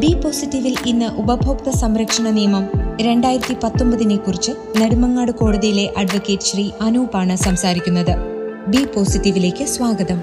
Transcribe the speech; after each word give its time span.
B 0.00 0.08
പോസിറ്റീവിൽ 0.14 0.74
ഇന്ന് 0.86 1.06
ഉപഭോക്തൃ 1.06 1.70
സംരക്ഷണ 1.70 2.30
നിയമം 2.30 2.64
രണ്ടായിരത്തി 3.00 3.54
പത്തൊമ്പതിനെ 3.62 4.16
കുറിച്ച് 4.16 4.52
നെടുമങ്ങാട് 4.80 5.32
കോടതിയിലെ 5.32 5.92
അഡ്വക്കേറ്റ് 5.96 6.42
ശ്രീ 6.42 6.70
അനൂപാണ് 6.80 7.36
സംസാരിക്കുന്നത്. 7.36 8.12
ബി 8.68 8.86
പോസിറ്റീവിലേക്ക് 8.94 9.64
സ്വാഗതം. 9.64 10.18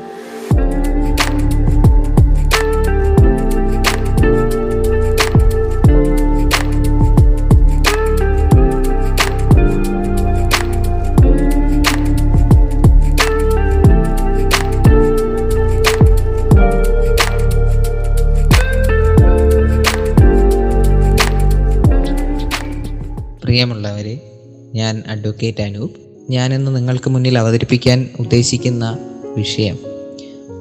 പ്രിയമുള്ളവരെ 23.53 24.31
ഞാൻ 24.75 25.03
അഡ്വക്കേറ്റ് 25.07 25.61
അനൂപ്. 25.61 25.91
ഞാനിന്ന് 26.29 26.75
നിങ്ങൾക്ക് 26.75 27.09
മുന്നിൽ 27.09 27.37
അവതരിപ്പിക്കാൻ 27.37 28.09
ഉദ്ദേശിക്കുന്ന 28.19 28.97
വിഷയം 29.37 29.79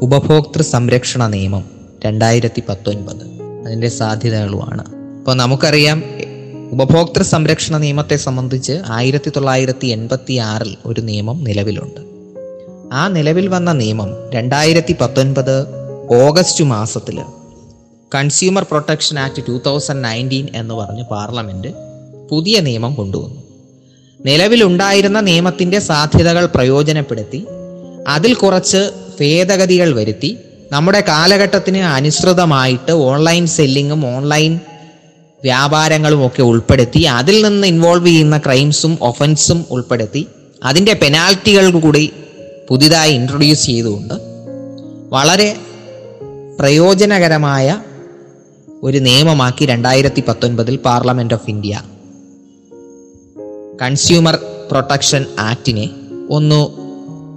ഉപഭോക്തൃ 0.03 0.62
സംരക്ഷണ 0.62 1.27
നിയമം 1.27 1.71
രണ്ടായിരത്തി 2.05 2.62
പത്തൊൻപത് 2.69 3.43
അതിന്റെ 3.67 3.89
സാധ്യതകളുമാണ്. 3.89 4.84
അപ്പോൾ 5.19 5.34
നമുക്കറിയാം 5.34 6.03
ഉപഭോക്തൃ 6.73 7.23
സംരക്ഷണ 7.23 7.79
നിയമത്തെ 7.79 8.17
സംബന്ധിച്ച് 8.17 8.83
ആയിരത്തി 8.87 9.31
തൊള്ളായിരത്തി 9.31 9.87
എൺപത്തി 9.87 10.37
ആറിൽ 10.37 10.77
ഒരു 10.87 11.01
നിയമം 11.01 11.45
നിലവിലുണ്ട്. 11.45 12.01
ആ 12.93 13.09
നിലവിൽ 13.09 13.49
വന്ന 13.49 13.73
നിയമം 13.73 14.31
രണ്ടായിരത്തി 14.34 14.97
പത്തൊൻപത് 15.01 15.67
ഓഗസ്റ്റ് 16.11 16.65
മാസത്തിൽ 16.65 17.23
consumer 18.15 18.62
protection 18.62 19.19
act 19.19 19.43
two 19.49 19.61
thousand 19.67 20.05
nineteen 20.05 20.49
എന്ന് 20.55 20.75
പറഞ്ഞ് 20.75 21.05
പാർലമെന്റ് 21.11 21.92
പുതിയ 22.33 22.61
നിയമം 22.61 22.94
കൊണ്ടുവന്നു. 22.94 23.41
നിലവിലുണ്ടായിരുന്ന 24.20 25.20
നിയമത്തിന്റെ 25.20 25.78
സാധ്യതകൾ 25.78 26.47
പ്രയോജനപ്പെടുത്തി 26.47 27.47
അതിൽ 28.08 28.34
കുറച്ച് 28.34 28.92
ഭേദഗതികൾ 29.20 29.94
വരുത്തി 29.94 30.38
നമ്മുടെ 30.72 31.00
കാലഘട്ടത്തിന് 31.00 31.78
അനുസൃതമായിട്ട് 31.78 32.92
ഓൺലൈൻ 32.92 33.47
സെല്ലിങ്ങും 33.47 34.16
ഓൺലൈൻ 34.16 34.53
വ്യാപാരങ്ങളും 35.42 36.27
ഒക്കെ 36.27 36.42
ഉൾപ്പെടുത്തി 36.42 36.98
അതിൽ 36.98 37.44
നിന്ന് 37.44 37.66
ഇൻവോൾവ് 37.66 38.06
ചെയ്യുന്ന 38.06 38.38
ക്രൈംസും 38.38 38.98
ഒഫൻസും 39.00 39.66
ഉൾപ്പെടുത്തി 39.70 40.27
അതിന്റെ 40.62 40.92
പെനാൽറ്റികൾ 40.92 41.80
കൂടി 41.80 42.12
പുതിയതായി 42.69 43.12
ഇൻട്രൊഡ്യൂസ് 43.12 43.66
ചെയ്തുകൊണ്ട് 43.66 44.14
വളരെ 45.08 45.56
പ്രയോജനകരമായ 46.58 47.66
ഒരു 48.82 48.98
നിയമമാക്കി 48.98 49.66
രണ്ടായിരത്തി 49.66 50.22
പത്തൊൻപതിൽ 50.28 50.76
parliament 50.76 51.34
of 51.34 51.50
India 51.50 51.75
consumer 53.82 54.38
protection 54.70 55.26
ആക്ടിനെ 55.38 55.91
ഒന്ന് 56.31 56.60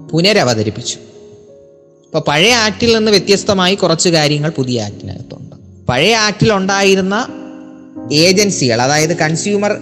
പുനരവതരിപ്പിച്ചു. 0.10 0.96
ഇപ്പോൾ 0.96 2.24
പഴയ 2.28 2.54
ആക്ടിൽ 2.54 2.98
നിന്ന് 2.98 3.12
വ്യത്യസ്തമായി 3.12 3.76
കുറച്ച് 3.76 4.10
കാര്യങ്ങൾ 4.10 4.50
പുതിയ 4.50 4.82
ആക്ടിനകത്തുണ്ട്. 4.82 5.56
പഴയ 5.90 6.16
ആക്ടിൽ 6.16 6.54
ഉണ്ടായിരുന്ന 6.54 7.28
ഏജൻസികൾ 8.14 8.82
അതായത് 8.82 9.18
കൺസ്യൂമർ 9.18 9.78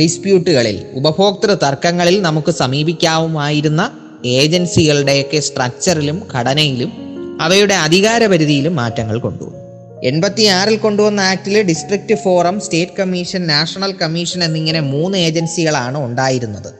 ഡിസ്പ്യൂട്ടുകളിൽ 0.00 0.86
ഉപഭോക്തൃ 0.92 1.54
തർക്കങ്ങളിൽ 1.54 2.22
നമുക്ക് 2.22 2.50
സമീപിക്കാവുമായിരുന്ന 2.50 3.90
ഏജൻസികളുടെയൊക്കെ 4.24 5.40
സ്ട്രക്ചറിലും 5.40 6.22
ഘടനയിലും 6.34 6.92
അവയുടെ 7.40 7.74
അധികാരപരിധിയിലും 7.74 8.76
മാറ്റങ്ങൾ 8.76 9.18
കൊണ്ടുവന്നു. 9.18 9.63
എൺപത്തിയാറിൽ 10.04 10.76
കൊണ്ടുവന്ന 10.76 11.20
ആക്ടിൽ 11.20 11.62
district 11.62 12.14
forum 12.14 12.60
state 12.60 12.92
commission 12.98 13.46
national 13.46 13.92
commission 13.92 14.44
എന്നിങ്ങനെ 14.44 14.80
മൂന്ന് 14.80 15.18
ഏജൻസികളാണ് 15.18 15.98
ഉണ്ടായിരുന്നത്. 15.98 16.74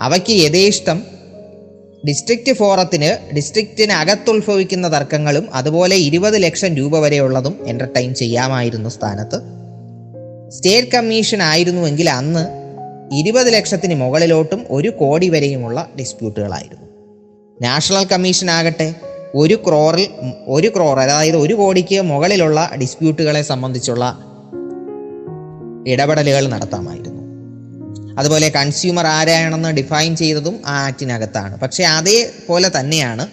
അവയ്ക്ക് 0.00 0.32
യഥേഷ്ടം 0.32 1.02
ഡിസ്ട്രിക്ട് 2.08 2.52
ഫോറത്തിന് 2.52 3.34
ഡിസ്ട്രിക്റ്റിന് 3.34 3.92
അകത്തുത്ഭവിക്കുന്ന 3.92 4.96
തർക്കങ്ങളും 4.96 5.54
അതുപോലെ 5.54 5.96
ഇരുപത് 5.96 6.42
ലക്ഷം 6.42 6.74
രൂപ 6.74 6.98
വരെയുള്ളതും 6.98 7.58
എന്റർടൈൻ 7.66 8.14
ചെയ്യാമായിരുന്നു 8.14 8.88
സ്ഥാനത്ത്. 8.88 9.40
സ്റ്റേറ്റ് 10.50 10.88
കമ്മീഷൻ 10.88 11.42
ആയിരുന്നുവെങ്കിൽ 11.42 12.10
അന്ന് 12.10 12.46
ഇരുപത് 13.14 13.54
ലക്ഷത്തിന് 13.54 13.94
മുകളിലോട്ടും 13.94 14.66
ഒരു 14.70 14.88
കോടി 14.88 15.28
വരെയുമുള്ള 15.28 15.88
ഡിസ്പ്യൂട്ടുകളായിരുന്നു. 15.98 16.86
നാഷണൽ 17.62 18.04
കമ്മീഷൻ 18.04 18.50
ആകട്ടെ 18.50 18.94
ഒരു 19.34 19.54
ക്രോറിൽ 19.54 20.08
ഒരു 20.46 20.68
ക്രോർ 20.68 21.00
അതായത് 21.00 21.36
ഒരു 21.36 21.54
കോടിക്ക് 21.54 22.00
മുകളിലുള്ള 22.00 22.70
ഡിസ്പ്യൂട്ടുകളെ 22.80 23.42
സംബന്ധിച്ചുള്ള 23.42 24.18
ഇടപെടലുകൾ 25.86 26.48
നടത്താമായിരുന്നു. 26.48 27.16
അതുപോലെ 28.18 28.48
കൺസ്യൂമർ 28.48 29.06
ആരാണെന്ന് 29.06 29.68
ഡിഫൈൻ 29.68 30.16
ചെയ്തതും 30.16 30.60
ആ 30.66 30.86
ആക്ടിനകത്താണ്. 30.86 31.60
പക്ഷേ 31.60 31.84
അതേപോലെ 31.84 32.70
തന്നെയാണ്. 32.80 33.26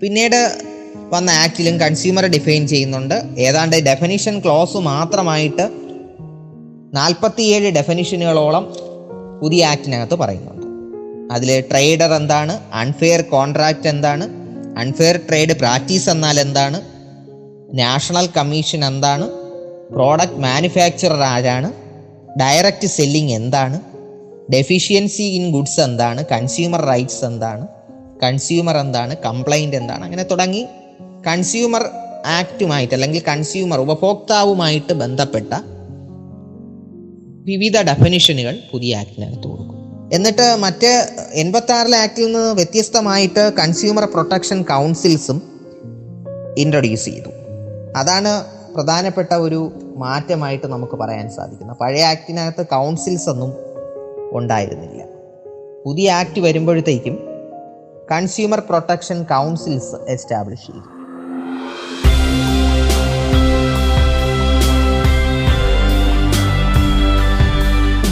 പിന്നീട് 0.00 0.58
വന്ന 0.96 1.30
ആക്ടിലും 1.30 1.80
കൺസ്യൂമർ 1.80 2.26
ഡിഫൈൻ 2.26 2.66
ചെയ്യുന്നുണ്ട്. 2.66 3.22
ഏതാണ്ട് 3.38 3.76
ഡെഫിനിഷൻ 3.76 4.40
ക്ലോസ് 4.40 4.76
മാത്രമായിട്ട് 4.76 5.70
നാൽപ്പത്തിയേഴ് 6.94 7.72
ഡെഫിനിഷനുകളോളം 7.72 8.76
പുതിയ 9.42 9.66
ആക്ടിനകത്ത് 9.66 10.14
പറയുന്നുണ്ട്. 10.14 10.66
അതിൽ 11.34 11.60
ട്രേഡർ 11.60 12.14
എന്താണ് 12.14 12.60
അൺഫെയർ 12.72 13.20
കോൺട്രാക്റ്റ് 13.20 13.88
എന്താണ് 13.88 14.37
അൺഫെയർ 14.78 15.20
ട്രേഡ് 15.28 15.52
പ്രാക്ടീസ് 15.52 16.10
എന്നാൽ 16.10 16.40
എന്താണ്? 16.40 16.80
നാഷണൽ 17.78 18.28
കമ്മീഷൻ 18.36 18.84
എന്താണ്? 18.84 19.30
പ്രോഡക്റ്റ് 19.92 20.36
മാനുഫാക്ചറർ 20.36 21.22
ആരാണ്? 21.22 21.72
ഡയറക്റ്റ് 22.40 22.88
സെല്ലിംഗ് 22.88 23.32
എന്താണ്? 23.32 23.80
ഡെഫിഷ്യൻസി 24.52 25.22
ഇൻ 25.22 25.50
ഗുഡ്സ് 25.50 25.80
എന്താണ്? 25.80 26.24
കൺസ്യൂമർ 26.32 26.80
റൈറ്റ്സ് 26.80 27.24
എന്താണ്? 27.24 27.68
കൺസ്യൂമർ 28.22 28.76
എന്താണ്? 28.76 29.16
കംപ്ലൈന്റ് 29.16 29.76
എന്താണ്? 29.76 30.04
അങ്ങനെ 30.04 30.22
തുടങ്ങി. 30.22 30.66
കൺസ്യൂമർ 31.26 31.82
ആക്റ്റുമായിട്ട് 32.26 32.94
അല്ലെങ്കിൽ 32.94 33.22
കൺസ്യൂമർ 33.28 33.80
ഉപഭോക്താവുമായിട്ട് 33.80 34.92
ബന്ധപ്പെട്ട 34.92 35.54
വിവിധ 37.44 37.80
ഡെഫിനിഷനുകൾ 37.80 38.58
പുതിയ 38.72 38.96
ആക്ടിനകത്ത് 38.96 39.48
കൊടുക്കും 39.48 39.77
എന്നിട്ട് 40.12 40.56
മറ്റ് 40.58 41.08
എൺപത്തി 41.32 41.72
ആറിലെ 41.72 41.98
ആക്ടിൽ 41.98 42.24
നിന്ന് 42.24 42.54
വ്യത്യസ്തമായിട്ട് 42.54 43.52
കൺസ്യൂമർ 43.58 44.04
പ്രൊട്ടക്ഷൻ 44.04 44.62
കൗൺസിൽസും 44.62 45.42
ഇൻട്രൊഡ്യൂസ് 46.58 47.04
ചെയ്തു. 47.04 47.28
അതാണ് 47.96 48.44
പ്രധാനപ്പെട്ട 48.74 49.34
ഒരു 49.34 49.72
മാറ്റമായിട്ട് 49.96 50.66
നമുക്ക് 50.66 50.92
പറയാൻ 50.92 51.30
സാധിക്കുന്നത്. 51.30 51.76
പഴയ 51.76 52.04
ആക്ടിനകത്ത് 52.04 52.66
കൗൺസിൽസ് 52.66 53.28
ഒന്നും 53.28 53.54
ഉണ്ടായിരുന്നില്ല. 54.32 55.04
പുതിയ 55.84 56.12
ആക്ട് 56.12 56.40
വരുമ്പോഴത്തേക്കും 56.40 57.18
കൺസ്യൂമർ 58.12 58.60
പ്രൊട്ടക്ഷൻ 58.60 59.22
കൗൺസിൽസ് 59.22 60.10
എസ്റ്റാബ്ലിഷ് 60.10 60.66
ചെയ്തു. 60.66 60.88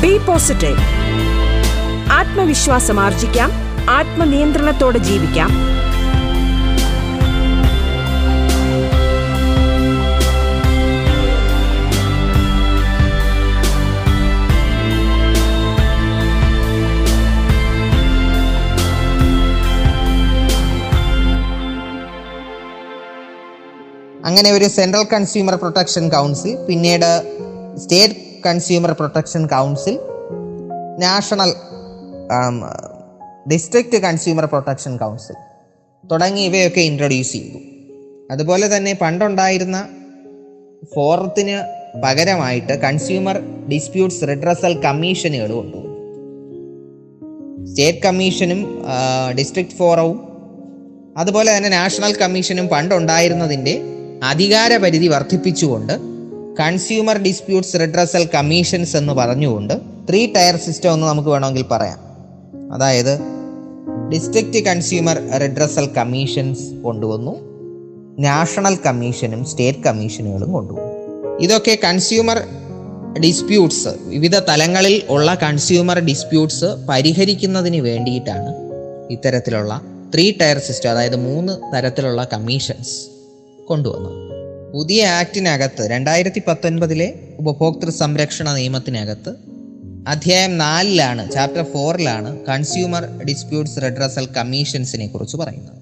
ബി 0.00 0.18
പോസിറ്റീവ് 0.26 1.05
ആത്മവിശ്വാസം 2.26 3.00
ആർജിക്കാം. 3.00 3.50
ആത്മനിയന്ത്രണത്തോടെ 3.90 4.98
ജീവിക്കാം. 4.98 5.50
അങ്ങനെ 24.26 24.50
ഒരു 24.52 24.64
സെൻട്രൽ 24.64 25.04
കൺസ്യൂമർ 25.12 25.54
പ്രൊട്ടക്ഷൻ 25.54 26.08
കൗൺസിൽ 26.08 26.52
പിന്നീട് 26.68 27.10
state 27.78 28.14
consumer 28.46 28.92
protection 28.92 29.46
council 29.46 29.94
national 30.98 31.50
district 33.48 33.98
consumer 33.98 34.44
protection 34.44 34.96
council 34.96 35.34
തുടങ്ങി 36.10 36.40
ഇവയൊക്കെ 36.40 36.80
ഇൻട്രൊഡ്യൂസ് 36.80 37.32
ചെയ്തു. 37.32 37.58
അതുപോലെ 38.30 38.76
തന്നെ 38.76 38.98
പണ്ടുണ്ടായിരുന്ന 39.00 39.88
ഫോറത്തിന് 40.94 41.86
പകരമായിട്ട് 42.00 42.72
കൺസ്യൂമർ 42.72 43.38
ഡിസ്പ്യൂട്ട്സ് 43.72 44.22
റിഡ്രസൽ 44.22 44.82
കമ്മീഷനുകൾ 44.82 45.52
കൊണ്ടുവന്നു 45.52 45.96
സ്റ്റേറ്റ് 47.66 47.98
കമ്മീഷനും 47.98 48.82
ഡിസ്ട്രിക്ട് 49.38 49.70
ഫോറവും 49.70 50.28
അതുപോലെ 51.16 51.56
തന്നെ 51.56 51.68
നാഷണൽ 51.68 52.14
കമ്മീഷനും 52.14 52.68
പണ്ടുണ്ടായിരുന്നതിന്റെ 52.68 53.80
അധികാരപരിധി 54.24 55.08
വർദ്ധിപ്പിച്ചുകൊണ്ട് 55.08 55.92
കൺസ്യൂമർ 56.60 57.18
ഡിസ്പ്യൂട്ട്സ് 57.18 57.76
റിഡ്രസൽ 57.76 58.28
കമ്മീഷൻസ് 58.34 58.96
എന്ന് 58.96 59.12
പറഞ്ഞുകൊണ്ട് 59.12 59.74
ത്രീ 60.10 60.26
ടയർ 60.26 60.56
സിസ്റ്റം 60.56 60.92
എന്ന് 60.92 61.06
നമുക്ക് 61.06 61.28
വേണമെങ്കിൽ 61.28 61.62
പറയാം. 61.62 62.05
അതായത് 62.72 63.20
ഡിസ്ട്രിക്റ്റ് 64.12 64.64
കൺസ്യൂമർ 64.64 65.16
റിഡ്രസൽ 65.40 65.86
കമ്മീഷൻസ് 65.86 66.74
കൊണ്ടുവന്നു 66.74 67.46
നാഷണൽ 68.18 68.78
കമ്മീഷനും 68.86 69.44
സ്റ്റേറ്റ് 69.44 69.78
കമ്മീഷനുകളും 69.78 70.52
കൊണ്ടുവന്നു. 70.52 70.92
ഇതൊക്കെ 71.38 71.78
കൺസ്യൂമർ 71.84 72.38
ഡിസ്പ്യൂട്ട്സ് 73.20 73.88
വിവിധ 74.04 74.38
തലങ്ങളിൽ 74.38 75.02
ഉള്ള 75.08 75.34
കൺസ്യൂമർ 75.34 75.98
ഡിസ്പ്യൂട്ട്സ് 75.98 76.64
പരിഹരിക്കുന്നതിന് 76.88 77.76
വേണ്ടിയിട്ടാണ് 77.76 78.54
ഇത്തരത്തിലുള്ള 79.10 79.80
ത്രീ 80.14 80.32
ടയർ 80.40 80.58
സിസ്റ്റം 80.58 80.90
അതായത് 80.90 81.16
മൂന്ന് 81.16 81.76
തരത്തിലുള്ള 81.76 82.28
കമ്മീഷൻസ് 82.32 83.06
കൊണ്ടുവന്നത്. 83.66 84.26
പുതിയ 84.72 85.06
ആക്ടിനകത്ത് 85.06 85.90
രണ്ടായിരത്തി 85.90 86.42
പത്തൊൻപതിലെ 86.48 87.14
ഉപഭോക്തൃ 87.38 87.90
സംരക്ഷണ 87.90 88.54
നിയമത്തിനകത്ത് 88.54 89.55
അധ്യായം 90.06 90.58
നാലിലാണ് 90.58 91.32
ചാപ്റ്റർ 91.32 91.62
ഫോറിലാണ് 91.62 92.46
കൺസ്യൂമർ 92.46 93.24
ഡിസ്പ്യൂട്ട്സ് 93.24 93.82
റെഡ്രസൽ 93.82 94.28
കമ്മീഷൻസിനെ 94.36 95.06
കുറിച്ച് 95.06 95.36
പറയുന്നത്. 95.36 95.72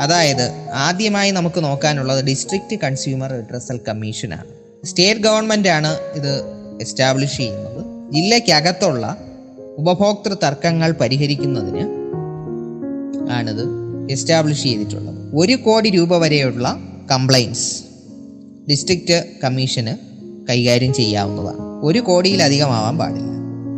അതായത് 0.00 0.50
ആദ്യമായി 0.72 1.30
നമുക്ക് 1.30 1.64
നോക്കാനുള്ളത് 1.64 2.24
ഡിസ്ട്രിക്റ്റ് 2.24 2.80
കൺസ്യൂമർ 2.80 3.30
റെഡ്രസൽ 3.30 3.80
കമ്മീഷനാണ് 3.88 4.46
സ്റ്റേറ്റ് 4.86 5.20
ഗവൺമെന്റ് 5.20 5.68
ആണ് 5.68 5.96
ഇത് 6.14 6.42
എസ്റ്റാബ്ലിഷ് 6.80 7.36
ചെയ്യുന്നത്. 7.36 8.12
ജില്ലയ്ക്കകത്തുള്ള 8.12 9.16
ഉപഭോക്തൃ 9.78 10.34
തർക്കങ്ങൾ 10.42 10.92
പരിഹരിക്കുന്നതിന് 10.92 11.84
ആണിത് 13.30 13.64
എസ്റ്റാബ്ലിഷ് 14.10 14.62
ചെയ്തിട്ടുള്ളത്. 14.62 15.30
ഒരു 15.34 15.56
കോടി 15.56 15.90
രൂപ 15.90 16.16
വരെയുള്ള 16.16 16.78
കംപ്ലൈൻസ് 17.10 17.82
ഡിസ്ട്രിക്റ്റ് 18.70 19.24
കമ്മീഷന് 19.44 19.96
കൈകാര്യം 20.48 20.94
ചെയ്യാവുന്നതാണ്. 20.94 21.71
ഒരു 21.82 21.98
കോടിയിലധികമാവാൻ 21.98 22.98
പാടില്ല. 22.98 23.30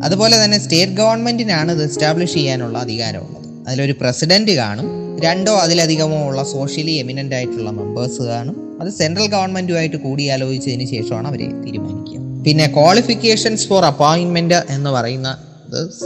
അതുപോലെ 0.05 0.45
തന്നെ 0.45 0.59
സ്റ്റേറ്റ് 0.59 0.93
ഗവൺമെന്റിനാണ് 0.93 1.73
ഇത് 1.73 1.85
എസ്റ്റാബ്ലിഷ് 1.85 2.35
ചെയ്യാനുള്ള 2.35 2.79
അധികാരമുള്ളത്. 2.79 3.69
അതിലൊരു 3.69 3.93
പ്രസിഡന്റ് 3.93 4.51
കാണും 4.51 5.21
രണ്ടോ 5.21 5.53
അതിലധികമോ 5.53 6.29
ഉള്ള 6.29 6.45
സോഷ്യലി 6.45 6.91
എമിനന്റ് 6.91 7.35
ആയിട്ടുള്ള 7.35 7.71
മെമ്പേഴ്സ് 7.71 8.23
കാണും. 8.23 8.79
അത് 8.81 8.89
സെൻട്രൽ 8.89 9.27
ഗവൺമെന്റുമായിട്ട് 9.27 9.97
കൂടിയാലോചിച്ചതിന് 9.97 10.87
ശേഷമാണ് 10.91 11.29
അവരെ 11.29 11.47
തീരുമാനിക്കുക. 11.47 12.45
പിന്നെ 12.45 12.67
ക്വാളിഫിക്കേഷൻസ് 12.67 13.69
ഫോർ 13.69 13.85
അപ്പോയിൻമെന്റ് 13.85 14.55
എന്ന് 14.55 14.91
പറയുന്ന 14.91 15.39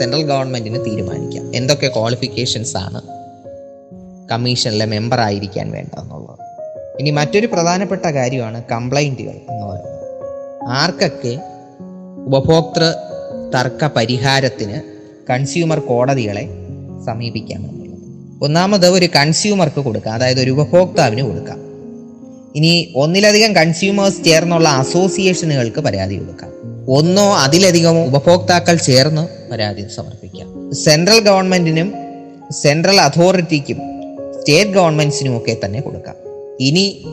സെൻട്രൽ 0.01 0.23
ഗവൺമെന്റിന് 0.23 0.85
തീരുമാനിക്കാം. 0.85 1.57
എന്തൊക്കെ 1.57 1.89
ക്വാളിഫിക്കേഷൻസ് 1.89 2.77
ആണ് 2.77 3.03
കമ്മീഷനിലെ 4.29 4.85
മെമ്പർ 4.85 5.21
ആയിരിക്കാൻ 5.21 5.71
വേണ്ടതെന്നുള്ളത്. 5.71 6.39
ഇനി 7.01 7.11
മറ്റൊരു 7.11 7.47
പ്രധാനപ്പെട്ട 7.47 8.07
കാര്യമാണ് 8.07 8.65
കംപ്ലൈന്റുകൾ 8.73 9.37
എന്ന് 9.51 9.67
പറയുന്നത്. 9.67 10.69
ആർക്കൊക്കെ 10.69 11.39
ഉപഭോക്തൃ 12.29 12.83
തർക്ക 13.55 13.89
പരിഹാരത്തിന് 13.97 14.81
കൺസ്യൂമർ 15.31 15.79
കോടതികളെ 15.79 16.49
സമീപിക്കാമെന്നുള്ളത് 17.07 18.45
ഒന്നാമത് 18.45 18.87
ഒരു 18.87 19.07
കൺസ്യൂമർക്ക് 19.07 19.81
കൊടുക്കാം. 19.81 20.15
അതായത് 20.15 20.41
ഒരു 20.41 20.51
ഉപഭോക്താവിന് 20.51 21.23
കൊടുക്കാം. 21.23 21.59
ഇനി 22.57 22.93
ഒന്നിലധികം 22.97 23.57
കൺസ്യൂമേഴ്സ് 23.57 24.25
ചേർന്നുള്ള 24.25 24.69
അസോസിയേഷനുകൾക്ക് 24.69 25.81
പരാതി 25.81 26.17
കൊടുക്കാം. 26.19 26.51
ഒന്നോ 26.89 27.37
അതിലധികമോ 27.37 28.07
ഉപഭോക്താക്കൾ 28.07 28.77
ചേർന്ന് 28.77 29.51
പരാതി 29.53 29.87
സമർപ്പിക്കാം. 29.97 30.75
സെൻട്രൽ 30.75 31.19
ഗവൺമെന്റിനും 31.19 31.95
സെൻട്രൽ 32.51 33.01
അതോറിറ്റിക്കും 33.01 33.79
സ്റ്റേറ്റ് 34.41 34.71
ഗവൺമെന്റ്സിനും 34.71 35.37
ഒക്കെ 35.37 35.57
തന്നെ 35.65 35.81
കൊടുക്കാം. 35.81 36.15
ഇനി 36.61 37.05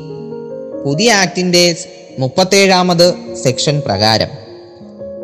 പുതിയ 0.85 1.11
ആക്ടിന്റെ 1.11 1.75
മുപ്പത്തേഴാമത് 2.19 3.13
സെക്ഷൻ 3.43 3.81
പ്രകാരം 3.85 4.44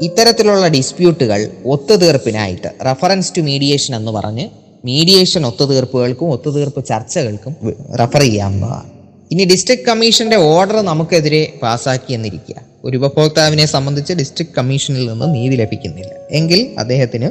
ഇത്തരത്തിലുള്ള 0.02 0.68
ഡിസ്പ്യൂട്ടുകൾ 0.68 1.52
ഒത്തുതീർപ്പിനായിട്ട് 1.66 2.68
റഫറൻസ് 2.86 3.34
ടു 3.38 3.42
മീഡിയേഷൻ 3.42 3.96
എന്ന് 3.96 4.12
പറഞ്ഞ് 4.12 4.50
മീഡിയേഷൻ 4.86 5.46
ഒത്തുതീർപ്പുകൾക്കും 5.46 6.32
ഒത്തുതീർപ്പ് 6.32 6.86
ചർച്ചകൾക്കും 6.86 7.56
റഫർ 7.96 8.20
ചെയ്യാവുന്നതാണ്. 8.20 8.90
ഇനി 9.32 9.46
ഡിസ്ട്രിക്ട് 9.46 9.84
കമ്മീഷന്റെ 9.84 10.36
ഓർഡർ 10.36 10.82
നമുക്കെതിരെ 10.82 11.54
പാസാക്കി 11.64 12.14
എന്നിരിക്കുക 12.14 12.56
ഒരു 12.84 12.98
ഉപഭോക്താവിനെ 12.98 13.66
സംബന്ധിച്ച് 13.66 14.14
ഡിസ്ട്രിക്ട് 14.14 14.56
കമ്മീഷനിൽ 14.58 15.10
നിന്ന് 15.10 15.36
നീതി 15.36 15.56
ലഭിക്കുന്നില്ല. 15.56 16.12
എങ്കിൽ 16.32 16.76
അദ്ദേഹത്തിന് 16.80 17.30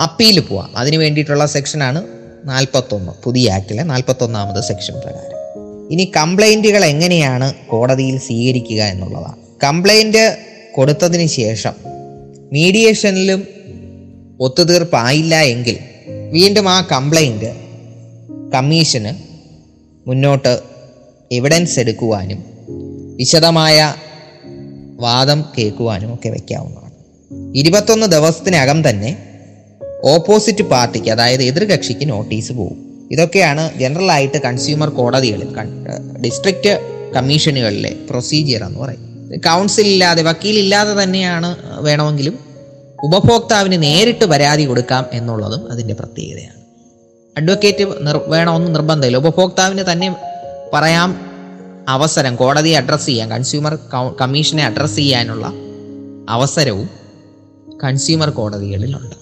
അപ്പീൽ 0.00 0.40
പോവാം. 0.40 0.76
അതിന് 0.76 0.96
വേണ്ടിയിട്ടുള്ള 0.96 1.46
സെക്ഷനാണ് 1.46 2.06
നാൽപ്പത്തൊന്ന് 2.44 3.12
പുതിയ 3.24 3.52
ആക്ടിലെ 3.52 3.82
നാൽപ്പത്തൊന്നാമത് 3.82 4.62
സെക്ഷൻ 4.64 4.94
പ്രകാരം. 4.94 5.38
ഇനി 5.90 6.12
കംപ്ലൈന്റുകൾ 6.16 6.84
എങ്ങനെയാണ് 6.84 7.54
കോടതിയിൽ 7.54 8.18
സ്വീകരിക്കുക 8.18 8.82
എന്നുള്ളതാണ്. 8.82 9.36
കംപ്ലൈന്റ് 9.64 10.38
കൊടുത്തതിന് 10.74 11.26
ശേഷം 11.26 11.93
മീഡിയേഷനിലും 12.54 13.46
ഒത്തുതീർപ്പായില്ല 14.40 15.42
എങ്കിൽ 15.42 15.78
വീണ്ടും 16.30 16.68
ആ 16.68 16.88
കംപ്ലൈന്റ് 16.92 17.50
കമ്മീഷന് 18.54 19.12
മുന്നോട്ട് 20.08 20.62
എവിഡൻസ് 21.32 21.80
എടുക്കുവാനും 21.80 22.44
വിശദമായ 23.16 23.94
വാദം 24.96 25.44
കേൾക്കുവാനും 25.58 26.14
ഒക്കെ 26.14 26.28
വയ്ക്കാവുന്നതാണ്. 26.28 26.80
ഇരുപത്തൊന്ന് 27.56 28.06
ദിവസത്തിനകം 28.06 28.88
തന്നെ 28.88 29.16
ഓപ്പോസിറ്റ് 30.04 30.64
പാർട്ടിക്ക് 30.64 31.10
അതായത് 31.10 31.42
എതിർകക്ഷിക്ക് 31.42 32.08
നോട്ടീസ് 32.08 32.52
പോകും 32.52 33.08
ഇതൊക്കെയാണ് 33.10 33.78
ജനറലായിട്ട് 33.78 34.38
കൺസ്യൂമർ 34.38 34.88
കോടതികളിൽ 34.88 35.48
ഡിസ്ട്രിക്റ്റ് 36.20 36.72
കമ്മീഷനുകളിലെ 37.16 37.96
പ്രൊസീജിയർ 38.10 38.64
എന്ന് 38.64 38.78
പറയും 38.78 39.02
കൗൺസിൽ 39.46 39.86
ഇല്ലാതെ 39.86 40.22
വക്കീലില്ലാതെ 40.22 41.02
തന്നെയാണ് 41.02 41.56
വേണമെങ്കിലും 41.80 42.43
ഉപഭോക്താവിന് 43.04 43.82
നേരിട്ട് 43.82 44.24
പരാതി 44.24 44.64
കൊടുക്കാം 44.64 45.06
എന്നുള്ളതും 45.12 45.72
അതിന്റെ 45.72 45.94
പ്രത്യേകതയാണ്. 45.94 46.54
അഡ്വക്കേറ്റ് 47.36 48.06
നിർ 48.06 48.20
വേണമെന്ന് 48.26 48.74
നിർബന്ധമില്ല. 48.74 49.16
ഉപഭോക്താവിന് 49.16 49.84
തന്നെ 49.92 50.16
പറയാം 50.72 51.20
അവസരം 51.88 52.36
കോടതിയെ 52.36 52.76
അഡ്രസ്സ് 52.76 53.06
ചെയ്യാൻ 53.06 53.30
കൺസ്യൂമർ 53.30 53.78
കമ്മീഷനെ 54.20 54.64
അഡ്രസ്സ് 54.64 54.96
ചെയ്യാനുള്ള 54.96 55.52
അവസരവും 56.28 56.90
കൺസ്യൂമർ 57.84 58.30
കോടതികളിലുണ്ട്. 58.30 59.14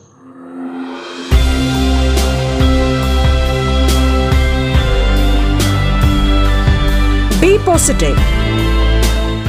ബി 7.41 7.57
പോസിറ്റീവ് 7.57 8.19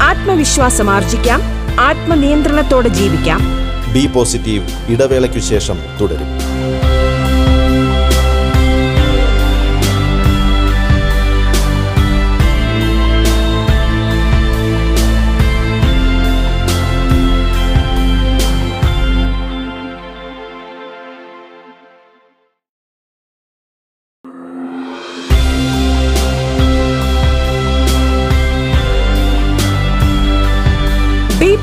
ആത്മവിശ്വാസം 0.01 0.89
ആർജിക്കാം. 0.89 1.41
ആത്മനിയന്ത്രണത്തോടെ 1.79 2.89
ജീവിക്കാം. 2.89 3.62
ബി 3.93 4.07
പോസിറ്റീവ് 4.07 4.67
ഇടവേളയ്ക്കു 4.91 5.39
ശേഷം 5.39 5.77
തുടരും. 6.01 6.31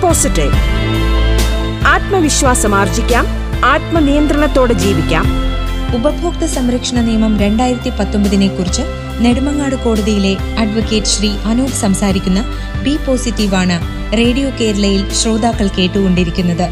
പോസിറ്റീവ് 0.02 0.56
ആത്മവിശ്വാസം 1.86 2.74
ആർജിക്കാം 2.74 3.26
ആത്മനിയന്ത്രണത്തോടെ 3.64 4.72
ജീവിക്കാം. 4.72 5.24
ഉപഭോക്തൃ 5.94 6.46
സംരക്ഷണ 6.46 7.00
നിയമം 7.00 7.40
രണ്ടായിരത്തി 7.40 7.90
പത്തൊമ്പതിനെ 7.90 8.48
കുറിച്ച് 8.48 8.82
നെടുമങ്ങാട് 9.20 9.74
കോടതിയിലെ 9.74 10.36
അഡ്വക്കേറ്റ് 10.58 11.06
ശ്രീ 11.06 11.28
അനൂപ് 11.28 11.70
സംസാരിക്കുന്ന 11.70 12.44
ബി 12.82 12.96
പോസിറ്റീവാണ് 12.96 13.80
റേഡിയോ 14.16 14.50
കേരളയിൽ 14.50 15.12
ശ്രോതാക്കൾ 15.12 15.68
കേട്ടുകൊണ്ടിരിക്കുന്നത്. 15.68 16.70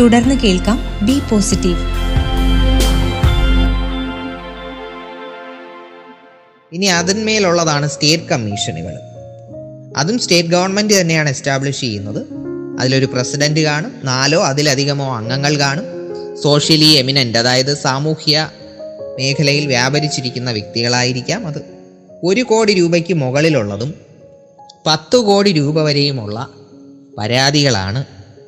തുടർന്ന് 0.00 0.34
കേൾക്കാം 0.34 0.80
ബി 1.02 1.20
പോസിറ്റീവ്. 1.30 1.78
ഇനി 6.72 6.86
അതിന്മേലുള്ളതാണ് 6.86 7.88
സ്റ്റേറ്റ് 7.88 8.24
കമ്മീഷനുകൾ. 8.24 8.94
അതും 9.96 10.18
സ്റ്റേറ്റ് 10.18 10.48
ഗവൺമെന്റ് 10.48 11.00
തന്നെയാണ് 11.00 11.28
എസ്റ്റാബ്ലിഷ് 11.28 11.80
ചെയ്യുന്നത്. 11.80 12.45
അതിലൊരു 12.80 13.06
പ്രസിഡന്റ് 13.06 13.60
കാണും 13.60 13.92
നാലോ 14.04 14.44
അതിലധികമോ 14.44 15.16
അംഗങ്ങൾ 15.16 15.58
കാണും. 15.58 15.84
സോഷ്യലി 16.42 16.84
എമിനന്റ് 16.84 17.38
അതായത് 17.38 17.76
സാമൂഹ്യ 17.76 18.50
മേഖലയിൽ 19.18 19.66
വ്യാപരിച്ചിരിക്കുന്ന 19.66 20.50
വ്യക്തികളായിരിക്കാം 20.50 21.46
അത്. 21.46 21.62
ഒരു 22.24 22.42
കോടി 22.42 22.74
രൂപയ്ക്ക് 22.74 23.14
മുകളിലുള്ളതും 23.14 23.94
പത്ത് 24.86 25.16
കോടി 25.16 25.52
രൂപ 25.52 25.82
വരെയുമുള്ള 25.82 26.48
പരാതികളാണ് 27.18 28.04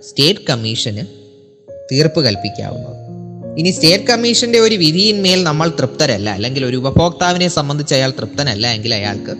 സ്റ്റേറ്റ് 0.08 0.40
കമ്മീഷന് 0.50 1.06
തീർപ്പ് 1.92 2.24
കൽപ്പിക്കാവുന്നത്. 2.24 3.08
ഇനി 3.58 3.70
സ്റ്റേറ്റ് 3.70 4.04
കമ്മീഷന്റെ 4.04 4.58
ഒരു 4.58 4.74
വിധിയിന്മേൽ 4.74 5.44
നമ്മൾ 5.44 5.72
തൃപ്തരല്ല 5.78 6.30
അല്ലെങ്കിൽ 6.30 6.64
ഒരു 6.64 6.76
ഉപഭോക്താവിനെ 6.76 7.48
സംബന്ധിച്ച് 7.48 7.94
അയാൾ 7.94 8.10
തൃപ്തനല്ല 8.10 8.66
എങ്കിൽ 8.66 8.94
അയാൾക്ക് 8.94 9.36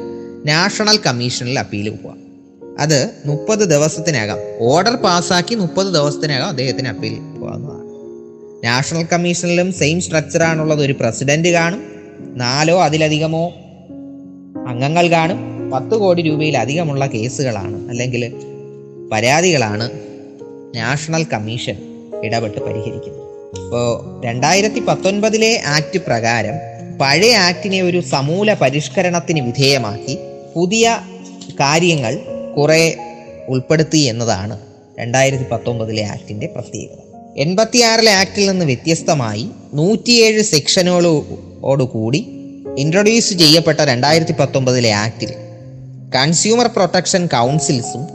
നാഷണൽ 0.49 0.99
കമ്മീഷനിൽ 1.07 1.59
അപ്പീൽ 1.59 1.91
പോവാം. 1.91 2.28
അത് 2.79 3.11
മുപ്പത് 3.27 3.59
ദിവസത്തിനകം. 3.59 4.37
ഓർഡർ 4.61 4.97
പാസ്സാക്കി 4.97 5.55
മുപ്പത് 5.55 5.87
ദിവസത്തിനകം 5.87 6.47
അദ്ദേഹത്തിന് 6.47 6.89
അപ്പീൽ 6.89 7.15
പോകുന്നതാണ് 7.41 7.89
നാഷണൽ 8.65 9.07
കമ്മീഷനിലും 9.13 9.73
സെയിം 9.73 10.01
സ്ട്രക്ചറാണുള്ളത്. 10.01 10.81
ഒരു 10.81 10.95
പ്രസിഡന്റ് 11.01 11.49
കാണും 11.49 11.83
നാലോ 12.37 12.83
അതിലധികമോ 12.83 13.49
അംഗങ്ങൾ 14.69 15.07
കാണും 15.07 15.71
പത്ത് 15.71 15.95
കോടി 15.95 16.23
രൂപയിലധികമുള്ള 16.23 17.07
കേസുകളാണ് 17.07 17.89
അല്ലെങ്കിൽ 17.89 18.33
പരാതികളാണ് 19.13 19.91
നാഷണൽ 20.75 21.25
കമ്മീഷൻ 21.25 21.77
ഇടപെട്ട് 22.25 22.61
പരിഹരിക്കുന്നത്. 22.61 23.25
ഇപ്പോൾ 23.59 24.25
രണ്ടായിരത്തി 24.25 24.81
പത്തൊൻപതിലെ 24.81 25.63
ആക്ട് 25.67 25.99
പ്രകാരം 25.99 26.57
പഴയ 27.01 27.35
ആക്ടിനെ 27.37 27.83
ഒരു 27.83 28.01
സമൂല 28.01 28.55
പരിഷ്കരണത്തിന് 28.55 29.41
വിധേയമാക്കി 29.41 30.19
പുതിയ 30.55 30.99
കാര്യങ്ങൾ 31.61 32.38
കുറെ 32.57 32.97
ഉൾപ്പെടുത്തി 33.49 33.99
എന്നതാണ് 33.99 34.59
രണ്ടായിരത്തി 35.01 35.45
പത്തൊമ്പതിലെ 35.45 36.05
ആക്ടിന്റെ 36.05 36.47
പ്രത്യേകത. 36.47 36.99
എൺപത്തിയാറിലെ 37.37 38.13
ആക്ടിൽ 38.13 38.51
നിന്ന് 38.51 38.65
വ്യത്യസ്തമായി 38.65 39.51
നൂറ്റിയേഴ് 39.75 40.43
സെക്ഷനുകളോടുകൂടി 40.43 42.29
ഇൻട്രൊഡ്യൂസ് 42.79 43.35
ചെയ്യപ്പെട്ട 43.35 43.81
രണ്ടായിരത്തി 43.81 44.33
പത്തൊമ്പതിലെ 44.33 44.93
ആക്ടിൽ 44.93 45.33
consumer 46.15 46.67
protection 46.67 47.27
കൗൺസിൽസും 47.27 48.07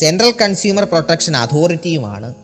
central 0.00 0.32
consumer 0.42 0.84
protection 0.84 1.36
അതോറിറ്റിയുമാണ് 1.36 2.34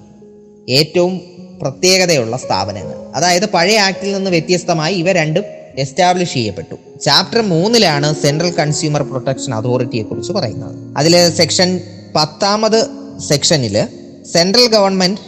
ഏറ്റവും 0.69 1.21
പ്രത്യേകതയുള്ള 1.63 2.37
സ്ഥാപനങ്ങൾ. 2.37 3.13
അതായത് 3.15 3.47
പഴയ 3.47 3.79
ആക്ടിൽ 3.79 4.13
നിന്ന് 4.13 4.31
വ്യത്യസ്തമായി 4.31 4.95
ഇവ 4.95 5.13
രണ്ടും 5.13 5.45
എസ്റ്റാബ്ലിഷ് 5.79 6.35
ചെയ്യപ്പെട്ടു. 6.35 6.77
ചാപ്റ്റർ 7.01 7.43
മൂന്നിലാണ് 7.43 8.15
സെൻട്രൽ 8.15 8.51
കൺസ്യൂമർ 8.51 9.03
പ്രൊട്ടക്ഷൻ 9.03 9.55
അതോറിറ്റിയെ 9.55 10.03
കുറിച്ച് 10.03 10.33
പറയുന്നത്. 10.33 10.97
അതിൽ 10.97 11.31
സെക്ഷൻ 11.31 11.81
പത്താമത് 12.17 12.81
സെക്ഷനിൽ 13.29 13.89
central 14.33 14.67
government 14.67 15.21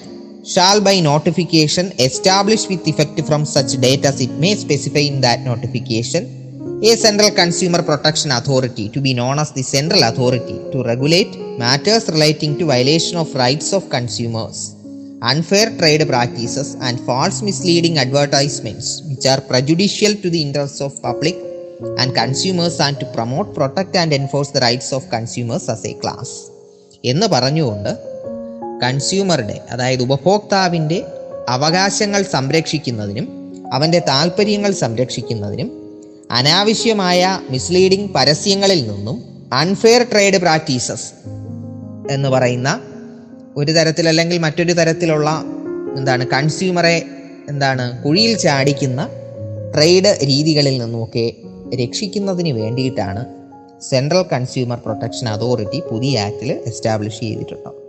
shall 0.54 0.78
by 0.78 1.00
notification 1.00 1.90
establish 1.98 2.66
with 2.70 2.88
effect 2.88 3.22
from 3.22 3.44
such 3.44 3.76
date as 3.76 4.22
it 4.22 4.34
may 4.34 4.54
specify 4.54 5.06
in 5.06 5.20
that 5.20 5.46
notification 5.46 6.44
a 6.84 6.94
central 6.94 7.28
consumer 7.28 7.80
protection 7.80 8.32
authority 8.32 8.90
to 8.96 8.98
be 8.98 9.12
known 9.12 9.40
as 9.40 9.54
the 9.54 9.62
central 9.62 10.04
authority 10.04 10.56
to 10.74 10.78
regulate 10.82 11.58
matters 11.58 12.12
relating 12.12 12.60
to 12.60 12.64
violation 12.64 13.18
of 13.18 13.38
rights 13.38 13.72
of 13.72 13.84
consumers. 13.90 14.83
Unfair 15.22 15.76
trade 15.78 16.06
practices 16.08 16.76
and 16.80 17.00
false 17.00 17.42
misleading 17.42 17.98
advertisements 17.98 19.02
which 19.02 19.26
are 19.26 19.40
prejudicial 19.40 20.14
to 20.14 20.30
the 20.30 20.42
interests 20.42 20.80
of 20.80 21.00
public 21.02 21.36
and 21.98 22.14
consumers 22.14 22.80
and 22.80 22.98
to 23.00 23.06
promote 23.06 23.54
protect 23.54 23.96
and 23.96 24.12
enforce 24.12 24.50
the 24.50 24.60
rights 24.60 24.92
of 24.92 25.08
consumers 25.10 25.68
as 25.68 25.84
a 25.84 25.94
class 25.94 26.28
എന്ന് 27.04 27.26
പറഞ്ഞുകൊണ്ട് 27.26 27.90
കൺസ്യൂമറുടെ 28.80 29.60
അതായത് 29.70 30.02
ഉപഭോക്താവിന്റെ 30.02 31.04
അവകാശങ്ങൾ 31.48 32.22
സംരക്ഷിക്കുന്നതിനും 32.22 33.26
അവന്റെ 33.72 34.00
താല്പര്യങ്ങൾ 34.08 34.72
സംരക്ഷിക്കുന്നതിനും 34.72 35.68
അനാവശ്യമായ 36.30 37.40
മിസ്ലീഡിംഗ് 37.50 38.14
പരസ്യങ്ങളിൽ 38.14 38.90
നിന്നും 38.90 39.16
അൺഫെയർ 39.52 40.02
ട്രേഡ് 40.12 40.38
പ്രാക്ടീസസ് 40.38 41.06
എന്ന് 42.10 42.28
പറയുന്ന 42.28 42.80
ഒരു 43.56 43.72
തരത്തിൽ 43.72 44.08
അല്ലെങ്കിൽ 44.08 44.38
മറ്റൊരു 44.38 44.72
തരത്തിലുള്ള 44.72 45.44
എന്താണ് 45.96 46.26
കൺസ്യൂമറെ 46.26 47.02
എന്താണ് 47.48 48.04
കുഴിയിൽ 48.04 48.38
ചാടിക്കുന്ന 48.38 49.08
ട്രേഡ് 49.74 50.18
രീതികളിൽ 50.24 50.78
നിന്നുമൊക്കെ 50.78 51.32
രക്ഷിക്കുന്നതിന് 51.74 52.48
വേണ്ടിയിട്ടാണ് 52.48 53.24
സെൻട്രൽ 53.82 54.24
കൺസ്യൂമർ 54.32 54.78
പ്രൊട്ടക്ഷൻ 54.78 55.28
അതോറിറ്റി 55.28 55.80
പുതിയ 55.80 56.20
ആക്ടിൽ 56.20 56.52
എസ്റ്റാബ്ലിഷ് 56.66 57.20
ചെയ്തിട്ടുണ്ട് 57.20 57.84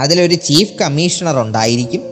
അതിലൊരു 0.00 0.34
ചീഫ് 0.34 0.78
കമ്മീഷണർ 0.78 1.40
ഉണ്ടായിരിക്കും. 1.40 2.02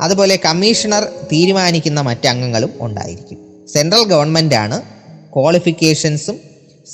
അതുപോലെ 0.00 0.40
കമ്മീഷണർ 0.44 1.02
തീരുമാനിക്കുന്ന 1.32 2.00
മറ്റംഗങ്ങളും 2.00 2.70
ഉണ്ടായിരിക്കും. 2.80 3.66
സെൻട്രൽ 3.68 4.04
ഗവൺമെന്റ് 4.04 4.54
ആണ് 4.54 4.82
ക്വാളിഫിക്കേഷൻസും 5.32 6.40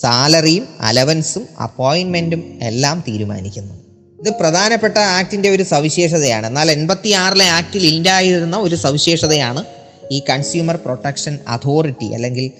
സാലറിയും 0.00 0.68
അലവൻസും 0.80 1.46
അപ്പോയിൻമെന്റും 1.62 2.58
എല്ലാം 2.62 3.04
തീരുമാനിക്കുന്നത്. 3.08 3.89
ഇത് 4.20 4.30
പ്രധാനപ്പെട്ട 4.40 4.98
ആക്ടിന്റെ 4.98 5.48
ഒരു 5.48 5.62
സവിശേഷതയാണ്. 5.62 6.46
എന്നാൽ 6.46 6.70
എൺപത്തി 6.70 7.10
ആറിലെ 7.10 7.44
ആക്ടിൽ 7.44 7.86
ഇല്ലായിരുന്ന 7.86 8.56
ഒരു 8.56 8.74
സവിശേഷതയാണ് 8.74 9.64
ഈ 10.12 10.22
കൺസ്യൂമർ 10.30 10.76
പ്രൊട്ടക്ഷൻ 10.76 11.38
അതോറിറ്റി 11.48 12.04
അല്ലെങ്കിൽ 12.04 12.50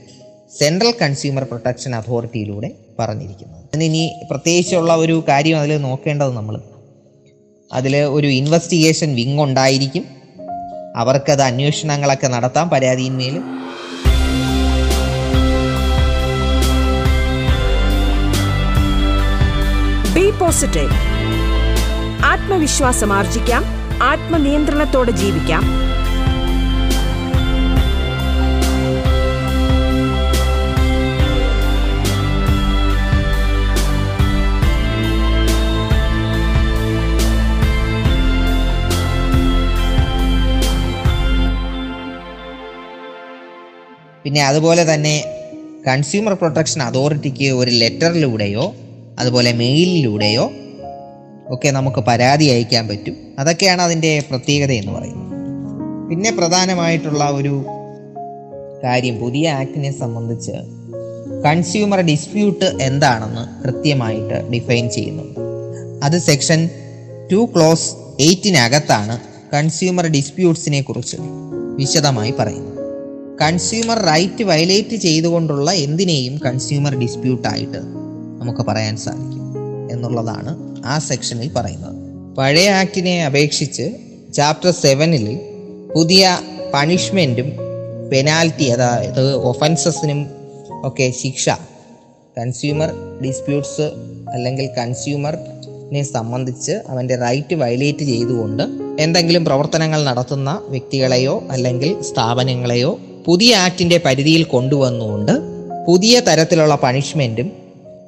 സെൻട്രൽ 0.59 0.95
കൺസ്യൂമർ 1.03 1.43
പ്രൊട്ടക്ഷൻ 1.43 1.95
അതോറിറ്റിയിലൂടെ 1.95 2.71
പറഞ്ഞിരിക്കുന്നത്. 2.99 3.83
ഇനി 3.83 4.23
പ്രത്യേകിച്ചുള്ള 4.31 4.97
ഒരു 4.97 5.25
കാര്യം 5.29 5.59
അതിൽ 5.59 5.79
നോക്കേണ്ടത് 5.79 6.33
നമ്മൾ. 6.33 6.61
അതിൽ 7.73 7.97
ഒരു 7.97 8.27
ഇൻവെസ്റ്റിഗേഷൻ 8.27 9.15
വിങ് 9.15 9.39
ഉണ്ടായിരിക്കും. 9.39 10.05
അവർക്കത് 10.97 11.43
അന്വേഷണങ്ങളൊക്കെ 11.43 12.27
നടത്താം 12.27 12.71
പരാതിയിന്മേൽ. 12.71 13.39
ബി 20.15 20.31
പോസിറ്റീവ് 20.31 21.10
ആത്മവിശ്വാസം 22.41 23.13
ആർജിക്കാം. 23.13 23.63
ആത്മനിയന്ത്രണത്തോടെ 24.03 25.11
ജീവിക്കാം. 25.11 25.63
പിന്നെ 44.25 44.41
അതുപോലെ 44.47 44.95
തന്നെ 44.95 45.15
കൺസ്യൂമർ 45.87 46.33
പ്രൊട്ടക്ഷൻ 46.35 46.83
അതോറിറ്റിക്ക് 46.83 47.47
ഒരു 47.51 47.71
ലെറ്ററിലൂടെയോ 47.71 48.65
അതുപോലെ 49.19 49.53
മെയിലിലൂടെയോ 49.53 50.45
ഒക്കെ 51.51 51.69
നമുക്ക് 51.69 52.01
പരാതി 52.01 52.45
അയക്കാൻ 52.45 52.89
പറ്റും. 52.89 53.17
അതൊക്കെയാണ് 53.39 53.83
അതിന്റെ 53.83 54.25
പ്രത്യേകത 54.31 54.73
എന്ന് 54.73 54.93
പറയുന്നത്. 54.93 55.31
പിന്നെ 56.11 56.31
പ്രധാനമായിട്ടുള്ള 56.31 57.31
ഒരു 57.31 57.65
കാര്യം 58.85 59.19
പുതിയ 59.19 59.51
ആക്ടിനെ 59.51 59.99
സംബന്ധിച്ച് 59.99 60.53
കൺസ്യൂമർ 61.45 62.01
ഡിസ്പ്യൂട്ട് 62.01 62.65
എന്താണെന്ന് 62.65 63.63
കൃത്യമായിട്ട് 63.63 64.51
ഡിഫൈൻ 64.53 64.91
ചെയ്യുന്നുണ്ട് 64.91 65.41
അത് 66.05 66.19
സെക്ഷൻ 66.19 66.71
ടു 67.33 67.49
ക്ലോസ് 67.57 67.93
എയ്റ്റിനകത്താണ് 68.21 69.19
കൺസ്യൂമർ 69.55 70.07
ഡിസ്പ്യൂട്ട്സിനെ 70.07 70.81
കുറിച്ച് 70.81 71.17
വിശദമായി 71.77 72.35
പറയുന്നത്. 72.39 72.71
കൺസ്യൂമർ 73.41 73.99
റൈറ്റ് 73.99 74.43
വയലേറ്റ് 74.43 74.97
ചെയ്തുകൊണ്ടുള്ള 74.97 75.71
എന്തിനേയും 75.71 76.39
കൺസ്യൂമർ 76.39 76.95
ഡിസ്പ്യൂട്ടായിട്ട് 76.99 77.79
നമുക്ക് 78.41 78.61
പറയാൻ 78.61 78.97
സാധിക്കും 78.97 79.55
എന്നുള്ളതാണ് 79.91 80.70
ആ 80.87 80.99
സെക്ഷനിൽ 80.99 81.53
പറയുന്നത്. 81.53 81.97
പഴയ 82.37 82.71
ആക്ടിനെ 82.71 83.25
അപേക്ഷിച്ച് 83.25 83.91
ചാപ്റ്റർ 84.35 84.71
സെവനിൽ 84.71 85.41
പുതിയ 85.95 86.41
പണിഷ്മെന്റും 86.75 87.53
പെനാൽറ്റി 88.11 88.65
അതായത് 88.65 89.35
ഒഫൻസസിനും 89.35 90.27
ഒക്കെ 90.85 91.13
ശിക്ഷ 91.23 91.49
കൺസ്യൂമർ 92.39 92.91
ഡിസ്പ്യൂട്ട്സ് 93.25 93.83
അല്ലെങ്കിൽ 94.31 94.69
കൺസ്യൂമറിനെ 94.79 96.03
സംബന്ധിച്ച് 96.03 96.73
അവന്റെ 96.89 97.17
റൈറ്റ് 97.17 97.55
വയലേറ്റ് 97.55 97.99
ചെയ്തുകൊണ്ട് 97.99 98.63
എന്തെങ്കിലും 99.03 99.45
പ്രവർത്തനങ്ങൾ 99.45 100.05
നടത്തുന്ന 100.05 100.63
വ്യക്തികളെയോ 100.69 101.45
അല്ലെങ്കിൽ 101.51 102.03
സ്ഥാപനങ്ങളെയോ 102.03 102.99
പുതിയ 103.27 103.57
ആക്ടിന്റെ 103.57 103.99
പരിധിയിൽ 103.99 104.45
കൊണ്ടുവന്നുകൊണ്ട് 104.45 105.33
പുതിയ 105.87 106.21
തരത്തിലുള്ള 106.21 106.75
പണിഷ്മെന്റും 106.75 107.53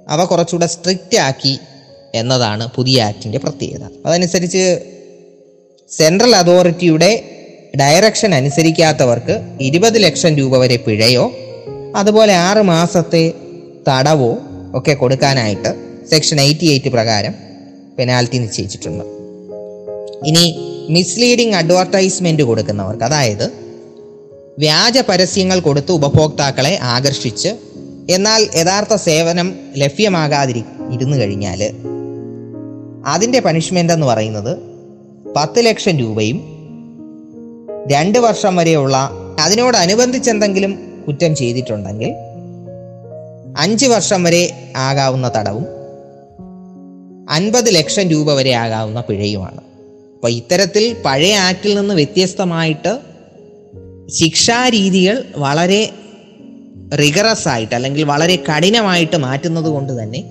അവ 0.09 0.25
കുറച്ചുകൂടെ 0.25 0.67
സ്ട്രിക്റ്റ് 0.67 1.17
ആക്കി 1.19 1.59
എന്നതാണ് 2.15 2.69
പുതിയ 2.75 3.03
ആക്ടിന്റെ 3.03 3.39
പ്രത്യേകത. 3.39 3.89
അതനുസരിച്ച് 4.07 4.81
സെൻട്രൽ 5.91 6.37
അതോറിറ്റിയുടെ 6.37 7.25
ഡയറക്ഷൻ 7.81 8.35
അനുസരിക്കാത്തവർക്ക് 8.35 9.41
ഇരുപത് 9.61 10.03
ലക്ഷം 10.03 10.37
രൂപ 10.37 10.57
വരെ 10.57 10.77
പിഴയോ 10.77 11.33
അതുപോലെ 11.97 12.33
ആറ് 12.33 12.63
മാസത്തെ 12.63 13.33
തടവോ 13.89 14.39
ഒക്കെ 14.75 14.93
കൊടുക്കാനായിട്ട് 14.93 16.03
സെക്ഷൻ 16.11 16.41
എയ്റ്റി 16.41 16.65
എയ്റ്റ് 16.65 16.89
പ്രകാരം 16.89 17.35
പെനാൽറ്റി 17.99 18.39
നിശ്ചയിച്ചിട്ടുണ്ട്. 18.39 19.05
ഇനി 20.27 20.69
മിസ്ലീഡിംഗ് 20.89 21.55
അഡ്വർടൈസ്മെന്റ് 21.55 22.43
കൊടുക്കുന്നവർക്ക് 22.43 23.05
അതായത് 23.05 23.53
വ്യാജ 24.59 24.99
പരസ്യങ്ങൾ 24.99 25.61
കൊടുത്ത് 25.61 25.93
ഉപഭോക്താക്കളെ 25.93 26.79
ആകർഷിച്ച് 26.83 27.49
എന്നാൽ 28.11 28.49
യഥാർത്ഥ 28.57 28.95
സേവനം 28.95 29.55
ലഭ്യമാകാതിരി 29.77 30.65
ഇരുന്നു 30.93 31.17
കഴിഞ്ഞാൽ 31.17 31.75
അതിന്റെ 33.07 33.41
പണിഷ്മെന്റ് 33.41 33.93
എന്ന് 33.93 34.07
പറയുന്നത് 34.07 34.59
പത്ത് 35.37 35.67
ലക്ഷം 35.67 35.99
രൂപയും 35.99 36.41
രണ്ട് 37.93 38.19
വർഷം 38.19 38.57
വരെയുള്ള 38.57 39.11
അതിനോടനുബന്ധിച്ച് 39.41 40.31
എന്തെങ്കിലും 40.31 41.03
കുറ്റം 41.07 41.37
ചെയ്തിട്ടുണ്ടെങ്കിൽ 41.37 42.15
അഞ്ച് 43.59 43.87
വർഷം 43.87 44.23
വരെ 44.23 44.73
ആകാവുന്ന 44.77 45.33
തടവും 45.37 45.67
അൻപത് 47.31 47.75
ലക്ഷം 47.75 48.09
രൂപ 48.09 48.33
വരെ 48.33 48.51
ആകാവുന്ന 48.51 49.01
പിഴയുമാണ്. 49.01 49.61
അപ്പോൾ 50.15 50.29
ഇത്തരത്തിൽ 50.29 50.97
പഴയ 51.05 51.37
ആക്റ്റിൽ 51.37 51.75
നിന്ന് 51.75 51.95
വ്യത്യസ്തമായിട്ട് 51.95 53.01
ശിക്ഷാരീതികൾ 54.11 55.25
വളരെ 55.37 55.91
റിഗറസ് 56.99 57.49
ആയിട്ട് 57.49 57.75
അല്ലെങ്കിൽ 57.75 58.05
വളരെ 58.05 58.37
കഠിനമായിട്ട് 58.37 59.17
മാറ്റുന്നത് 59.17 59.65
കൊണ്ട് 59.65 60.03
തന്നെ 60.03 60.25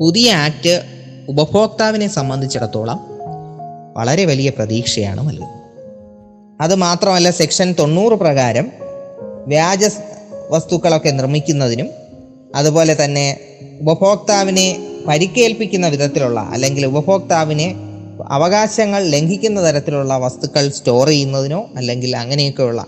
പുതിയ 0.00 0.32
ആക്ട് 0.32 0.97
ഉപഭോക്താവിനെ 1.28 2.08
സംബന്ധിച്ചിടത്തോളം 2.08 3.06
വളരെ 3.96 4.24
വലിയ 4.24 4.50
പ്രതീക്ഷയാണ് 4.50 5.28
നൽകുന്നത്. 5.28 5.58
അത് 6.60 6.74
മാത്രമല്ല 6.74 7.30
സെക്ഷൻ 7.30 7.74
തൊണ്ണൂറ് 7.78 8.12
പ്രകാരം 8.12 8.72
വ്യാജ 9.46 9.84
വസ്തുക്കളൊക്കെ 10.50 11.10
നിർമ്മിക്കുന്നതിനും 11.10 11.90
അതുപോലെ 12.54 13.04
തന്നെ 13.04 13.40
ഉപഭോക്താവിനെ 13.80 14.86
പരിക്കേൽപ്പിക്കുന്ന 15.08 15.88
വിധത്തിലുള്ള 15.88 16.40
അല്ലെങ്കിൽ 16.40 16.86
ഉപഭോക്താവിനെ 16.86 17.74
അവകാശങ്ങൾ 18.28 19.04
ലംഘിക്കുന്ന 19.04 19.70
തരത്തിലുള്ള 19.70 20.16
വസ്തുക്കൾ 20.16 20.68
സ്റ്റോർ 20.68 21.08
ചെയ്യുന്നതിനോ 21.08 21.66
അല്ലെങ്കിൽ 21.76 22.16
അങ്ങനെയൊക്കെയുള്ള 22.16 22.86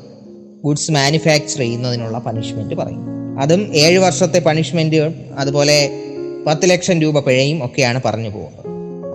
ഗുഡ്സ് 0.64 0.92
മാനുഫാക്ചർ 0.92 1.58
ചെയ്യുന്നതിനുള്ള 1.58 2.18
പണിഷ്മെന്റ് 2.18 2.74
പറയും. 2.74 3.06
അതും 3.40 3.74
ഏഴ് 3.74 3.98
വർഷത്തെ 3.98 4.38
പണിഷ്മെന്റ് 4.38 4.96
അതുപോലെ 5.38 6.09
പത്ത് 6.46 6.70
ലക്ഷം 6.70 7.00
രൂപ 7.00 7.18
പിഴയും 7.18 7.64
ഒക്കെയാണ് 7.64 8.00
പറഞ്ഞു 8.04 8.28
പോകുന്നത്. 8.28 8.66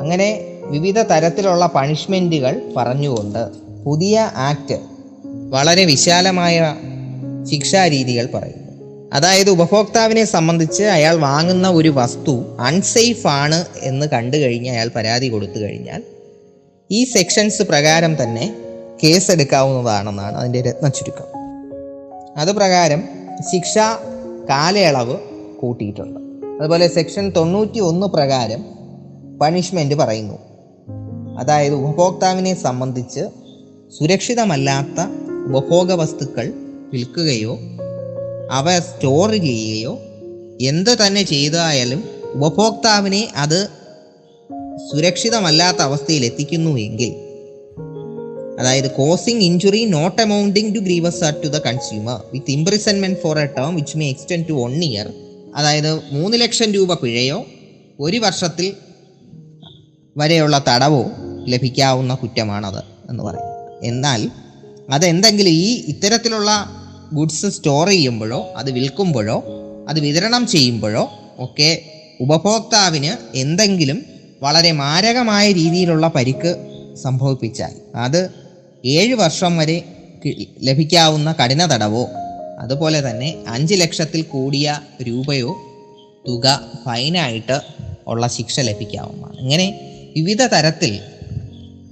അങ്ങനെ 0.01 0.41
വിവിധ 0.63 0.99
തരത്തിലുള്ള 0.99 1.65
പണിഷ്മെന്റുകൾ 1.75 2.61
പറഞ്ഞുകൊണ്ട് 2.77 3.49
പുതിയ 3.85 4.31
ആക്ട് 4.35 4.79
വളരെ 5.49 5.85
വിശാലമായ 5.85 6.75
ശിക്ഷാരീതികൾ 7.51 8.25
പറയുന്നു. 8.33 8.65
അതായത് 9.13 9.49
ഉപഭോക്താവിനെ 9.49 10.25
സംബന്ധിച്ച് 10.25 10.83
അയാൾ 10.83 11.15
വാങ്ങുന്ന 11.15 11.69
ഒരു 11.69 11.89
വസ്തു 11.95 12.57
അൺസേഫ് 12.59 13.27
ആണ് 13.27 13.65
എന്ന് 13.81 14.05
കണ്ടു 14.05 14.37
കഴിഞ്ഞ് 14.37 14.69
അയാൾ 14.69 14.89
പരാതി 14.95 15.27
കൊടുത്തു 15.27 15.59
കഴിഞ്ഞാൽ 15.59 16.03
ഈ 16.91 17.03
സെക്ഷൻസ് 17.03 17.63
പ്രകാരം 17.63 18.23
തന്നെ 18.23 18.55
കേസ് 19.03 19.31
എടുക്കാവുന്നതാണെന്നാണ് 19.31 20.35
അതിന്റെ 20.35 20.61
രത്ന 20.61 20.87
ചുരുക്കം 20.87 21.37
അത് 22.37 22.51
പ്രകാരം 22.51 23.03
ശിക്ഷ 23.51 23.77
കാലയളവ് 24.49 25.17
കൂട്ടിയിട്ടുണ്ട്. 25.61 26.24
അതുപോലെ 26.61 26.87
സെക്ഷൻ 26.87 27.29
തൊണ്ണൂറ്റി 27.29 27.79
ഒന്ന് 27.79 28.07
പ്രകാരം 28.07 28.65
പണിഷ്മെന്റ് 29.41 29.95
പറയുന്നു. 29.95 30.37
അതായത് 31.39 31.73
ഉപഭോക്താവിനെ 31.73 32.53
സംബന്ധിച്ച് 32.53 33.19
സുരക്ഷിതമല്ലാത്ത 33.99 34.99
ഉപഭോഗ 35.47 35.93
വസ്തുക്കൾ 35.93 36.53
വിൽക്കുകയോ 36.91 37.57
അവ 38.51 38.79
സ്റ്റോർ 38.79 39.31
ചെയ്യുകയോ 39.31 39.99
എന്ത് 40.61 41.07
തന്നെ 41.07 41.23
ചെയ്തായാലും 41.23 42.03
ഉപഭോക്താവിനെ 42.33 43.27
അത് 43.35 43.69
സുരക്ഷിതമല്ലാത്ത 44.91 45.77
അവസ്ഥയിൽ 45.77 46.25
എത്തിക്കുന്നു 46.25 46.77
എങ്കിൽ 46.77 47.15
അതായത് 48.59 48.91
causing 48.91 49.43
injury 49.43 49.85
not 49.85 50.21
amounting 50.21 50.75
to 50.75 50.79
grievous 50.79 51.21
to 51.43 51.47
the 51.47 51.57
consumer 51.57 52.21
with 52.33 52.51
imprisonment 52.51 53.19
for 53.19 53.39
a 53.39 53.45
term 53.45 53.75
which 53.75 53.97
may 53.97 54.09
extend 54.09 54.49
to 54.49 54.53
one 54.53 54.71
year 54.71 55.24
അതായത് 55.55 56.01
മൂന്ന് 56.11 56.41
ലക്ഷം 56.41 56.71
രൂപ 56.71 56.93
പിഴയോ 56.93 57.45
ഒരു 57.99 58.17
വർഷത്തിൽ 58.17 58.73
വരെയുള്ള 60.17 60.63
തടവോ 60.67 61.05
ലഭിക്കാവുന്ന 61.47 62.15
കുറ്റമാണത് 62.15 63.09
എന്ന് 63.09 63.23
പറയും. 63.23 63.51
എന്നാൽ 63.83 64.29
അതെന്തെങ്കിലും 64.89 65.49
ഈ 65.49 65.85
ഇത്തരത്തിലുള്ള 65.87 66.51
ഗുഡ്സ് 67.13 67.45
സ്റ്റോർ 67.45 67.87
ചെയ്യുമ്പോഴോ 67.87 68.53
അത് 68.57 68.71
വിൽക്കുമ്പോഴോ 68.71 69.43
അത് 69.89 69.99
വിതരണം 69.99 70.47
ചെയ്യുമ്പോഴോ 70.47 71.11
ഒക്കെ 71.39 71.81
ഉപഭോക്താവിന് 72.21 73.37
എന്തെങ്കിലും 73.37 74.05
വളരെ 74.41 74.71
മാരകമായ 74.71 75.51
രീതിയിലുള്ള 75.51 76.07
പരിക്ക് 76.07 76.51
സംഭവിപ്പിച്ചാൽ 77.03 77.73
അത് 77.95 78.29
ഏഴ് 78.85 79.13
വർഷം 79.13 79.57
വരെ 79.57 79.83
ലഭിക്കാവുന്ന 80.63 81.35
കഠിന 81.43 81.65
തടവോ 81.65 82.09
അതുപോലെ 82.61 83.09
തന്നെ 83.09 83.29
അഞ്ച് 83.47 83.73
ലക്ഷത്തിൽ 83.73 84.21
കൂടിയ 84.21 84.79
രൂപയോ 85.07 85.51
തുക 86.27 86.45
ഫൈനായിട്ട് 86.85 87.57
ഉള്ള 88.07 88.27
ശിക്ഷ 88.27 88.59
ലഭിക്കാവുന്നതാണ്. 88.59 89.37
ഇങ്ങനെ 89.39 89.67
വിവിധ 90.17 90.41
തരത്തിൽ 90.43 90.99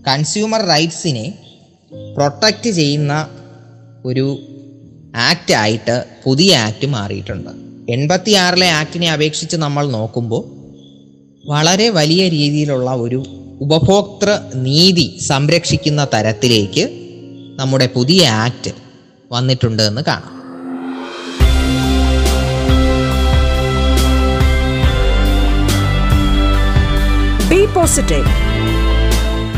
കൺസ്യൂമർ 0.07 0.61
റൈറ്റ്സിനെ 0.65 1.25
പ്രൊട്ടക്റ്റ് 2.15 2.69
ചെയ്യുന്ന 2.69 3.13
ഒരു 4.05 4.39
ആക്റ്റ് 5.15 5.53
ആയിട്ട് 5.53 6.05
പുതിയ 6.23 6.55
ആക്ട് 6.57 6.85
മാറിയിട്ടുണ്ട്. 6.85 7.51
എൺപത്തി 7.89 8.31
ആറിലെ 8.31 8.69
ആക്ടിനെ 8.69 9.09
അപേക്ഷിച്ച് 9.11 9.55
നമ്മൾ 9.55 9.87
നോക്കുമ്പോൾ 9.87 10.43
വളരെ 11.47 11.89
വലിയ 11.89 12.29
രീതിയിലുള്ള 12.29 12.91
ഒരു 12.91 13.25
ഉപഭോക്തൃ 13.61 14.29
നീതി 14.55 15.17
സംരക്ഷിക്കുന്ന 15.19 16.07
തരത്തിലേക്ക് 16.13 16.83
നമ്മുടെ 17.55 17.87
പുതിയ 17.87 18.27
ആക്ട് 18.27 18.71
വന്നിട്ടുണ്ട് 19.31 19.83
എന്ന് 19.83 20.01
കാണാം. 20.01 20.32
പോസിറ്റീവ് 27.83 28.29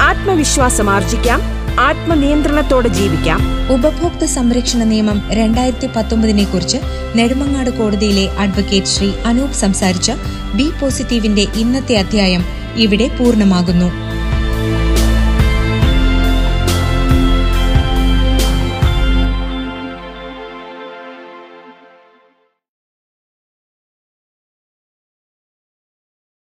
ആത്മവിശ്വാസം 0.01 0.89
ആർജിക്കാം 0.89 1.41
ആത്മനിയന്ത്രണത്തോടെ 1.79 2.87
ജീവിക്കാം. 2.87 3.39
ഉപഭോക്തൃ 3.71 4.25
സംരക്ഷണ 4.25 4.83
നിയമം 4.83 5.29
രണ്ടായിരത്തി 5.31 5.87
പത്തൊമ്പതിനെ 5.95 6.43
കുറിച്ച് 6.43 6.77
നെടുമങ്ങാട് 7.15 7.69
കോടതിയിലെ 7.69 8.29
അഡ്വക്കേറ്റ് 8.39 8.87
ശ്രീ 8.87 9.11
അനൂപ് 9.25 9.51
സംസാരിച്ച 9.51 10.11
ബി 10.55 10.71
പോസിറ്റീവിന്റെ 10.81 11.47
ഇന്നത്തെ 11.55 11.95
അധ്യായം 11.95 12.45
ഇവിടെ 12.75 13.07
പൂർണമാകുന്നു. 13.07 14.04